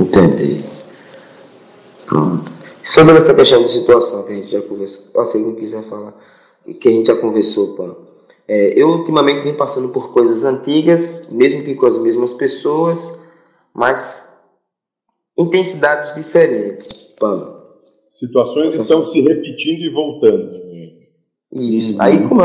Entendi. 0.00 0.64
Pronto. 2.06 2.50
Sobre 2.82 3.16
essa 3.16 3.34
questão 3.34 3.62
de 3.62 3.70
situação 3.70 4.24
que 4.24 4.32
a 4.32 4.34
gente 4.34 4.50
já 4.50 4.60
conversou, 4.62 5.04
eu 5.14 5.24
que 5.24 5.38
não 5.38 5.54
quiser 5.54 5.82
falar, 5.84 6.14
que 6.80 6.88
a 6.88 6.92
gente 6.92 7.06
já 7.06 7.16
conversou, 7.16 7.74
Pan. 7.74 7.96
É, 8.48 8.72
eu 8.76 8.88
ultimamente 8.88 9.44
vim 9.44 9.54
passando 9.54 9.90
por 9.90 10.12
coisas 10.12 10.44
antigas, 10.44 11.28
mesmo 11.28 11.62
que 11.62 11.74
com 11.74 11.86
as 11.86 11.96
mesmas 11.96 12.32
pessoas, 12.32 13.16
mas 13.72 14.28
intensidades 15.38 16.14
diferentes, 16.14 17.14
Pan. 17.18 17.62
Situações 18.08 18.74
então 18.74 19.04
se 19.04 19.20
repetindo 19.22 19.82
e 19.82 19.90
voltando. 19.90 20.62
Isso. 21.52 21.94
Uhum. 21.94 22.02
Aí, 22.02 22.28
como, 22.28 22.40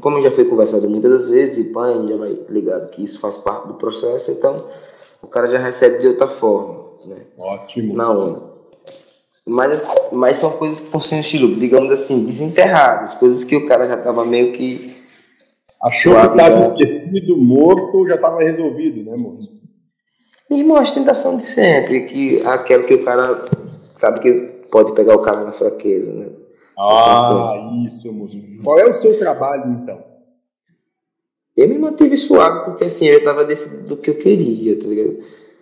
como 0.00 0.22
já 0.22 0.30
foi 0.30 0.44
conversado 0.44 0.88
muitas 0.88 1.10
das 1.10 1.30
vezes, 1.30 1.66
e 1.66 1.72
Pan 1.72 2.06
já 2.06 2.16
vai 2.16 2.38
ligado 2.50 2.90
que 2.90 3.02
isso 3.02 3.18
faz 3.18 3.36
parte 3.38 3.68
do 3.68 3.74
processo, 3.74 4.30
então 4.30 4.56
o 5.24 5.26
cara 5.26 5.48
já 5.48 5.58
recebe 5.58 5.98
de 5.98 6.08
outra 6.08 6.28
forma. 6.28 6.84
Né? 7.06 7.16
Ótimo. 7.38 7.94
Na. 7.94 8.54
Mas, 9.46 9.86
mas 10.12 10.38
são 10.38 10.52
coisas 10.52 10.80
que 10.80 10.86
estão 10.86 11.00
sendo, 11.00 11.56
digamos 11.56 11.90
assim, 11.90 12.24
desenterradas, 12.24 13.14
coisas 13.14 13.44
que 13.44 13.56
o 13.56 13.66
cara 13.66 13.86
já 13.88 13.94
estava 13.94 14.24
meio 14.24 14.52
que. 14.52 14.96
Achou 15.82 16.14
que 16.14 16.26
estava 16.26 16.58
esquecido, 16.58 17.36
morto, 17.36 18.06
já 18.06 18.14
estava 18.14 18.38
resolvido, 18.38 19.10
né, 19.10 19.16
moço? 19.16 19.50
E 20.50 20.62
mostra 20.62 20.92
a 20.92 20.94
tentação 20.94 21.36
de 21.36 21.44
sempre, 21.44 22.06
que 22.06 22.42
aquela 22.46 22.84
que 22.84 22.94
o 22.94 23.04
cara 23.04 23.44
sabe 23.98 24.20
que 24.20 24.32
pode 24.70 24.92
pegar 24.92 25.14
o 25.14 25.20
cara 25.22 25.44
na 25.44 25.52
fraqueza, 25.52 26.10
né? 26.12 26.30
Ah, 26.78 27.70
isso, 27.84 28.10
moço. 28.12 28.38
Qual 28.62 28.78
é 28.78 28.86
o 28.86 28.94
seu 28.94 29.18
trabalho, 29.18 29.72
então? 29.72 30.13
Eu 31.56 31.68
me 31.68 31.78
mantive 31.78 32.16
suave, 32.16 32.64
porque 32.64 32.84
assim, 32.84 33.06
eu 33.06 33.18
estava 33.18 33.44
decidido 33.44 33.86
do 33.88 33.96
que 33.96 34.10
eu 34.10 34.18
queria, 34.18 34.78
tá 34.78 34.86
ligado? 34.86 35.18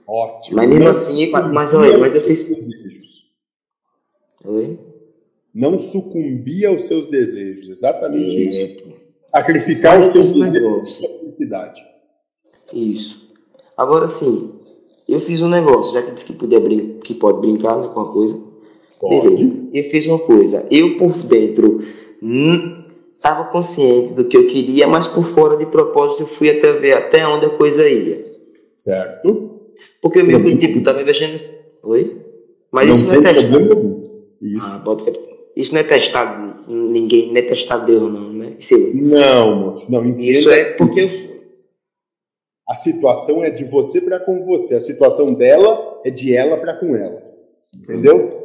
Ótimo. 0.06 0.56
Mas 0.56 0.68
mesmo 0.68 0.88
assim, 0.88 1.30
mas, 1.30 1.74
olha, 1.74 1.98
mas 1.98 2.16
eu 2.16 2.22
fiz. 2.22 2.42
Desejos. 2.44 3.26
Oi? 4.44 4.78
Não 5.54 5.78
sucumbir 5.78 6.66
aos 6.66 6.86
seus 6.86 7.10
desejos, 7.10 7.68
exatamente 7.68 8.36
é. 8.36 8.40
isso. 8.40 8.82
Sacrificar 9.30 10.00
os 10.00 10.12
seus 10.12 10.30
desejos 10.30 10.98
pela 10.98 11.18
felicidade. 11.18 11.82
Isso. 12.72 13.30
Agora 13.76 14.08
sim, 14.08 14.52
eu 15.06 15.20
fiz 15.20 15.42
um 15.42 15.48
negócio, 15.48 15.92
já 15.92 16.02
que 16.02 16.12
disse 16.12 16.26
que, 16.26 16.32
podia 16.32 16.58
brin 16.60 17.00
que 17.00 17.14
pode 17.14 17.40
brincar 17.40 17.76
né, 17.76 17.88
com 17.92 18.00
a 18.00 18.12
coisa. 18.12 18.40
Pode. 18.98 19.28
Beleza. 19.28 19.68
Eu 19.72 19.84
fiz 19.84 20.06
uma 20.06 20.18
coisa. 20.18 20.66
Eu 20.70 20.96
por 20.96 21.12
dentro 21.22 21.84
estava 23.22 23.42
hum, 23.42 23.52
consciente 23.52 24.12
do 24.14 24.24
que 24.24 24.36
eu 24.36 24.46
queria, 24.48 24.88
mas 24.88 25.06
por 25.06 25.22
fora 25.24 25.56
de 25.56 25.66
propósito 25.66 26.24
eu 26.24 26.26
fui 26.26 26.50
até 26.50 26.72
ver 26.72 26.94
até 26.96 27.26
onde 27.26 27.46
a 27.46 27.50
coisa 27.50 27.88
ia. 27.88 28.26
Certo. 28.76 29.60
Porque 30.00 30.20
o 30.20 30.24
meu 30.24 30.42
tipo, 30.58 30.78
me 30.78 31.04
deixando. 31.04 31.40
Oi? 31.84 32.16
Mas 32.72 32.86
não 32.86 32.94
isso 32.94 33.06
não 33.06 33.14
é 33.14 33.32
testado. 33.32 34.02
Isso. 34.40 34.66
Ah, 34.66 34.78
bota... 34.78 35.12
Isso 35.54 35.74
não 35.74 35.80
é 35.80 35.84
testado, 35.84 36.64
ninguém, 36.66 37.28
não 37.28 37.36
é 37.36 37.42
testado 37.42 37.86
Deus, 37.86 38.12
não, 38.12 38.32
né? 38.32 38.54
Isso 38.58 38.74
é... 38.74 38.78
Não, 38.78 39.54
moço, 39.54 39.92
não. 39.92 40.04
Entenda. 40.04 40.22
Isso 40.22 40.50
é 40.50 40.64
porque 40.72 41.00
eu... 41.00 41.10
A 42.68 42.74
situação 42.74 43.44
é 43.44 43.50
de 43.50 43.64
você 43.64 44.00
para 44.00 44.18
com 44.18 44.40
você. 44.40 44.74
A 44.74 44.80
situação 44.80 45.34
dela 45.34 46.00
é 46.04 46.10
de 46.10 46.34
ela 46.34 46.56
para 46.56 46.74
com 46.74 46.96
ela. 46.96 47.22
Entendeu? 47.74 48.40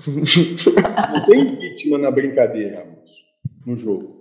não 0.06 1.26
tem 1.26 1.56
vítima 1.56 1.98
na 1.98 2.10
brincadeira, 2.10 2.84
moço, 2.84 3.22
no 3.66 3.76
jogo. 3.76 4.20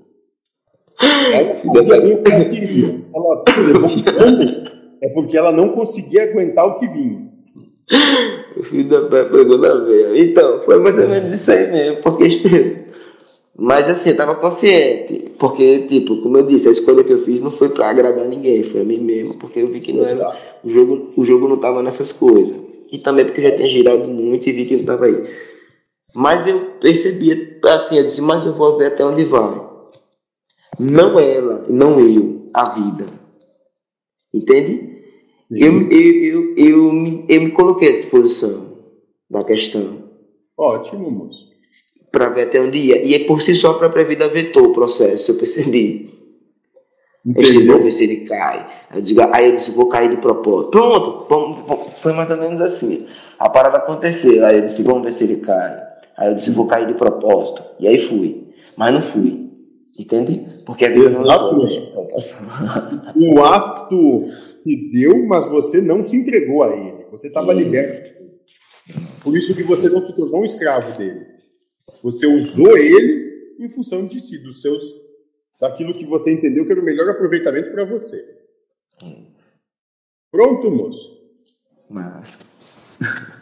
Ela 1.02 1.56
sabia 1.56 2.16
o 2.16 2.24
que 2.24 2.32
ela 2.32 2.46
queria. 2.46 3.00
Se 3.00 3.18
ela 3.18 3.44
levou 3.66 3.90
um 3.90 4.70
é 5.02 5.10
porque 5.10 5.38
ela 5.38 5.52
não 5.52 5.70
conseguia 5.70 6.24
aguentar 6.24 6.66
o 6.66 6.80
que 6.80 6.88
vinha. 6.88 7.30
O 8.58 8.64
filho 8.64 8.90
da 8.90 9.02
pé 9.08 9.24
pegou 9.26 9.58
na 9.58 9.74
veia. 9.76 10.20
Então, 10.22 10.60
foi 10.60 10.80
mais 10.80 10.98
ou 10.98 11.08
menos 11.08 11.40
isso 11.40 11.52
aí 11.52 11.72
mesmo, 11.72 12.02
porque 12.02 12.28
Mas 13.58 13.90
assim, 13.90 14.10
eu 14.10 14.18
tava 14.18 14.36
consciente, 14.36 15.32
porque, 15.40 15.88
tipo, 15.88 16.22
como 16.22 16.38
eu 16.38 16.44
disse, 16.44 16.68
a 16.68 16.72
escolha 16.72 17.04
que 17.04 17.14
eu 17.14 17.20
fiz 17.20 17.42
não 17.42 17.52
foi 17.52 17.70
para 17.70 17.90
agradar 17.90 18.26
ninguém, 18.26 18.64
foi 18.64 18.82
a 18.82 18.84
mim 18.84 19.00
mesmo, 19.00 19.36
porque 19.38 19.60
eu 19.60 19.68
vi 19.68 19.80
que 19.80 19.94
não 19.94 20.06
era, 20.06 20.38
o, 20.64 20.70
jogo, 20.70 21.14
o 21.16 21.24
jogo 21.24 21.48
não 21.48 21.58
tava 21.58 21.82
nessas 21.82 22.12
coisas. 22.12 22.56
E 22.92 22.98
também 22.98 23.26
porque 23.26 23.42
eu 23.42 23.46
já 23.46 23.56
tinha 23.56 23.68
girado 23.68 24.08
muito 24.08 24.48
e 24.48 24.52
vi 24.52 24.66
que 24.66 24.78
não 24.78 24.86
tava 24.86 25.06
aí. 25.06 25.24
Mas 26.14 26.48
eu 26.48 26.72
percebia, 26.80 27.60
assim, 27.66 27.98
eu 27.98 28.06
disse, 28.06 28.22
mas 28.22 28.46
eu 28.46 28.54
vou 28.54 28.78
ver 28.78 28.88
até 28.88 29.06
onde 29.06 29.24
vai. 29.26 29.62
Não 30.80 31.20
ela, 31.20 31.66
não 31.70 32.00
eu, 32.00 32.50
a 32.54 32.74
vida. 32.74 33.06
Entende? 34.34 34.90
Eu, 35.52 35.90
eu, 35.90 36.24
eu, 36.24 36.56
eu, 36.56 36.92
me, 36.94 37.26
eu 37.28 37.42
me 37.42 37.52
coloquei 37.52 37.90
à 37.90 37.96
disposição 37.98 38.78
da 39.30 39.44
questão. 39.44 40.10
Ótimo, 40.58 41.10
moço. 41.10 41.48
Para 42.12 42.30
ver 42.30 42.44
até 42.44 42.62
onde 42.62 42.78
ia. 42.78 43.04
E 43.04 43.14
é 43.14 43.26
por 43.26 43.42
si 43.42 43.56
só, 43.56 43.72
a 43.72 43.78
própria 43.78 44.06
vida 44.06 44.28
vetou 44.28 44.66
o 44.66 44.74
processo, 44.74 45.32
eu 45.32 45.38
percebi. 45.38 46.10
Entendeu? 47.26 47.62
Eu 47.62 47.74
vou 47.74 47.84
ver 47.84 47.92
se 47.92 48.04
ele 48.04 48.26
cai. 48.26 48.68
Eu 48.94 49.02
digo, 49.02 49.22
aí 49.34 49.48
eu 49.48 49.56
disse, 49.56 49.76
vou 49.76 49.90
cair 49.90 50.10
de 50.10 50.18
propósito. 50.18 50.72
Pronto, 50.72 51.26
vamos, 51.28 52.00
foi 52.00 52.14
mais 52.14 52.30
ou 52.30 52.38
menos 52.38 52.62
assim. 52.62 53.08
A 53.38 53.50
parada 53.50 53.78
aconteceu. 53.78 54.46
Aí 54.46 54.58
eu 54.58 54.66
disse, 54.66 54.84
vamos 54.84 55.04
ver 55.04 55.14
se 55.14 55.24
ele 55.24 55.38
cai. 55.38 55.89
Aí 56.20 56.28
eu 56.28 56.36
disse, 56.36 56.52
vou 56.52 56.68
cair 56.68 56.86
de 56.86 56.96
propósito. 56.96 57.64
E 57.80 57.88
aí 57.88 57.98
fui. 58.02 58.50
Mas 58.76 58.94
não 58.94 59.02
fui. 59.02 59.50
Entende? 59.98 60.46
Porque 60.66 60.84
a 60.86 60.90
vida 60.90 61.06
Exato. 61.06 61.56
O 63.16 63.42
ato 63.42 64.26
se 64.44 64.92
deu, 64.92 65.26
mas 65.26 65.50
você 65.50 65.82
não 65.82 66.04
se 66.04 66.18
entregou 66.18 66.62
a 66.64 66.76
ele. 66.76 67.06
Você 67.10 67.30
estava 67.30 67.54
liberto. 67.54 68.20
Por 69.24 69.38
isso 69.38 69.56
que 69.56 69.64
você 69.64 69.88
não 69.88 70.02
se 70.02 70.14
tornou 70.14 70.42
um 70.42 70.46
escravo 70.46 70.98
dele. 70.98 71.26
Você 72.04 72.28
usou 72.28 72.78
ele 72.78 73.56
em 73.58 73.70
função 73.70 74.06
de 74.06 74.20
si, 74.20 74.38
dos 74.40 74.62
seus, 74.62 74.84
daquilo 75.60 75.94
que 75.94 76.06
você 76.06 76.34
entendeu 76.34 76.66
que 76.66 76.72
era 76.74 76.82
o 76.82 76.86
melhor 76.86 77.10
aproveitamento 77.10 77.72
para 77.72 77.86
você. 77.86 78.26
Pronto, 80.30 80.70
moço. 80.70 81.18
Massa. 81.90 82.40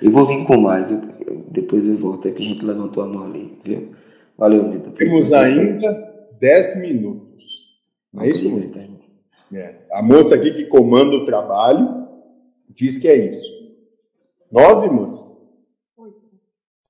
Eu 0.00 0.10
vou 0.10 0.26
vir 0.26 0.46
com 0.46 0.56
mais. 0.58 0.90
Eu, 0.90 1.15
depois 1.50 1.86
eu 1.86 1.96
volto. 1.96 2.28
É 2.28 2.30
que 2.30 2.42
a 2.42 2.46
gente 2.46 2.64
levantou 2.64 3.02
a 3.02 3.06
mão 3.06 3.24
ali, 3.24 3.58
viu? 3.64 3.94
Valeu, 4.36 4.68
Mito. 4.68 4.90
Temos 4.92 5.32
ainda 5.32 6.28
10 6.38 6.76
minutos. 6.78 7.76
Não 8.12 8.22
é 8.22 8.30
isso 8.30 8.50
mesmo? 8.50 8.96
É. 9.52 9.76
A 9.92 10.02
moça 10.02 10.34
aqui 10.34 10.52
que 10.52 10.66
comanda 10.66 11.16
o 11.16 11.24
trabalho 11.24 12.08
diz 12.68 12.98
que 12.98 13.08
é 13.08 13.16
isso. 13.16 13.52
Nove, 14.50 14.88
moça? 14.88 15.22
Oito. 15.96 16.20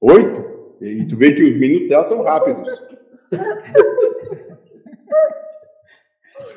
Oito? 0.00 0.56
E 0.80 1.06
tu 1.06 1.16
vê 1.16 1.32
que 1.32 1.42
os 1.42 1.58
minutos 1.58 1.88
dela 1.88 2.04
são 2.04 2.22
rápidos. 2.22 2.82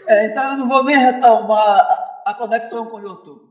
É, 0.10 0.26
então 0.26 0.44
eu 0.52 0.58
não 0.58 0.68
vou 0.68 0.84
nem 0.84 0.98
retomar 0.98 2.22
a 2.26 2.34
conexão 2.34 2.88
com 2.88 2.98
o 2.98 3.02
YouTube. 3.02 3.49